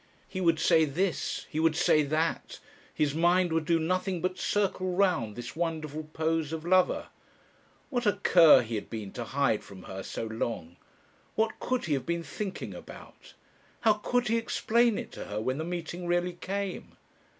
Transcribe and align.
He 0.27 0.41
would 0.41 0.57
say 0.59 0.83
this, 0.83 1.45
he 1.51 1.59
would 1.59 1.75
say 1.75 2.01
that, 2.01 2.57
his 2.91 3.13
mind 3.13 3.53
would 3.53 3.65
do 3.65 3.77
nothing 3.77 4.19
but 4.19 4.39
circle 4.39 4.95
round 4.95 5.35
this 5.35 5.55
wonderful 5.55 6.09
pose 6.11 6.51
of 6.51 6.65
lover. 6.65 7.09
What 7.91 8.07
a 8.07 8.13
cur 8.13 8.63
he 8.63 8.73
had 8.73 8.89
been 8.89 9.11
to 9.11 9.23
hide 9.25 9.63
from 9.63 9.83
her 9.83 10.01
so 10.01 10.25
long! 10.25 10.77
What 11.35 11.59
could 11.59 11.85
he 11.85 11.93
have 11.93 12.07
been 12.07 12.23
thinking 12.23 12.73
about? 12.73 13.35
How 13.81 13.93
could 13.93 14.27
he 14.27 14.37
explain 14.37 14.97
it 14.97 15.11
to 15.11 15.25
her, 15.25 15.39
when 15.39 15.59
the 15.59 15.63
meeting 15.63 16.07
really 16.07 16.33
came? 16.33 16.97